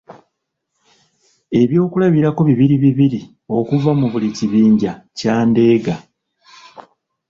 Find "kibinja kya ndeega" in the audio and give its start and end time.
4.37-5.95